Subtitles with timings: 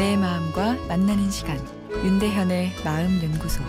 [0.00, 1.58] 만나는 시간
[1.92, 3.62] 윤대현의 마음 연구소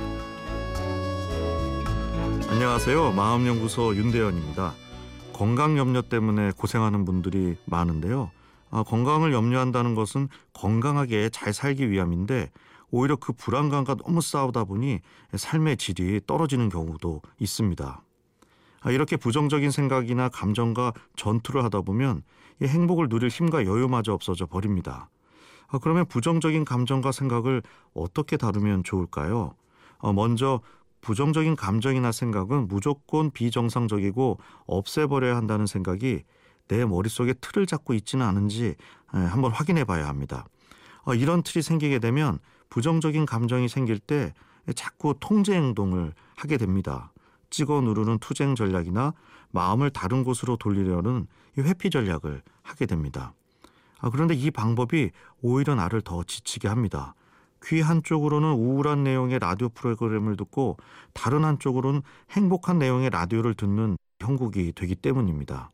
[2.49, 3.11] 안녕하세요.
[3.11, 4.73] 마음 연구소 윤대현입니다.
[5.33, 8.31] 건강 염려 때문에 고생하는 분들이 많은데요.
[8.69, 12.49] 아, 건강을 염려한다는 것은 건강하게 잘 살기 위함인데
[12.91, 14.99] 오히려 그 불안감과 너무 싸우다 보니
[15.35, 18.01] 삶의 질이 떨어지는 경우도 있습니다.
[18.79, 22.23] 아, 이렇게 부정적인 생각이나 감정과 전투를 하다 보면
[22.61, 25.09] 이 행복을 누릴 힘과 여유마저 없어져 버립니다.
[25.71, 29.55] 아, 그러면 부정적인 감정과 생각을 어떻게 다루면 좋을까요?
[29.99, 30.61] 어, 먼저
[30.99, 36.23] 부정적인 감정이나 생각은 무조건 비정상적이고 없애버려야 한다는 생각이
[36.67, 38.75] 내 머릿속에 틀을 잡고 있지는 않은지
[39.07, 40.45] 한번 확인해 봐야 합니다.
[41.03, 44.33] 어, 이런 틀이 생기게 되면 부정적인 감정이 생길 때
[44.75, 47.11] 자꾸 통제 행동을 하게 됩니다.
[47.49, 49.13] 찍어 누르는 투쟁 전략이나
[49.51, 53.33] 마음을 다른 곳으로 돌리려는 회피 전략을 하게 됩니다.
[54.01, 57.13] 아, 그런데 이 방법이 오히려 나를 더 지치게 합니다.
[57.63, 60.77] 귀 한쪽으로는 우울한 내용의 라디오 프로그램을 듣고
[61.13, 65.71] 다른 한쪽으로는 행복한 내용의 라디오를 듣는 형국이 되기 때문입니다.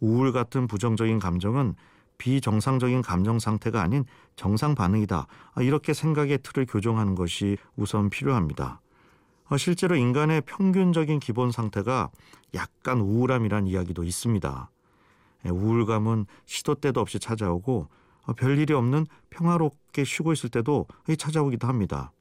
[0.00, 1.74] 우울 같은 부정적인 감정은
[2.16, 4.04] 비정상적인 감정 상태가 아닌
[4.36, 5.26] 정상 반응이다.
[5.54, 8.80] 아, 이렇게 생각의 틀을 교정하는 것이 우선 필요합니다.
[9.46, 12.10] 아, 실제로 인간의 평균적인 기본 상태가
[12.54, 14.70] 약간 우울함이란 이야기도 있습니다.
[15.44, 17.88] 예, 우울감은 시도 때도 없이 찾아오고
[18.26, 20.86] 어, 별일이 없는 평화롭게 쉬고 있을 때도
[21.18, 22.12] 찾아오기도 합니다.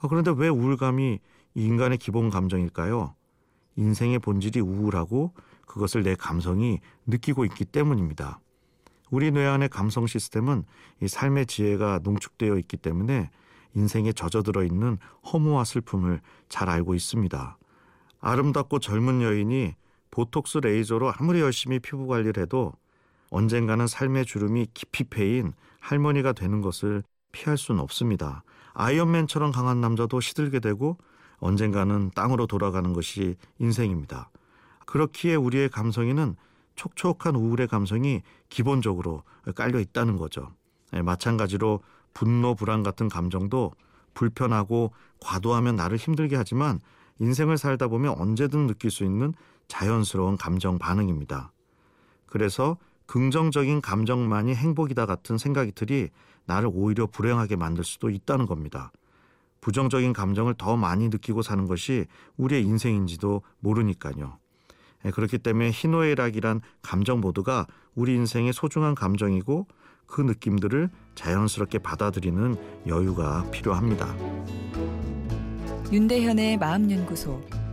[0.00, 1.20] 어, 그런데 왜 우울감이
[1.54, 3.14] 인간의 기본 감정일까요?
[3.76, 5.32] 인생의 본질이 우울하고
[5.66, 8.40] 그것을 내 감성이 느끼고 있기 때문입니다.
[9.10, 10.64] 우리 뇌 안의 감성 시스템은
[11.00, 13.30] 이 삶의 지혜가 농축되어 있기 때문에
[13.74, 14.98] 인생에 젖어들어 있는
[15.32, 17.58] 허무와 슬픔을 잘 알고 있습니다.
[18.20, 19.74] 아름답고 젊은 여인이
[20.10, 22.72] 보톡스 레이저로 아무리 열심히 피부 관리를 해도
[23.30, 28.42] 언젠가는 삶의 주름이 깊이 패인 할머니가 되는 것을 피할 수는 없습니다.
[28.74, 30.98] 아이언맨처럼 강한 남자도 시들게 되고
[31.38, 34.30] 언젠가는 땅으로 돌아가는 것이 인생입니다.
[34.86, 36.36] 그렇기에 우리의 감성에는
[36.74, 39.22] 촉촉한 우울의 감성이 기본적으로
[39.54, 40.52] 깔려 있다는 거죠.
[40.94, 41.80] 예, 마찬가지로
[42.12, 43.72] 분노, 불안 같은 감정도
[44.14, 46.80] 불편하고 과도하면 나를 힘들게 하지만
[47.20, 49.34] 인생을 살다 보면 언제든 느낄 수 있는
[49.70, 51.52] 자연스러운 감정 반응입니다.
[52.26, 52.76] 그래서
[53.06, 56.10] 긍정적인 감정만이 행복이다 같은 생각이 들이
[56.44, 58.92] 나를 오히려 불행하게 만들 수도 있다는 겁니다.
[59.60, 64.38] 부정적인 감정을 더 많이 느끼고 사는 것이 우리의 인생인지도 모르니까요.
[65.04, 69.66] 예, 그렇기 때문에 희노애락이란 감정 모두가 우리 인생의 소중한 감정이고
[70.06, 72.56] 그 느낌들을 자연스럽게 받아들이는
[72.86, 74.14] 여유가 필요합니다.
[75.92, 77.59] 윤대현의 마음연구소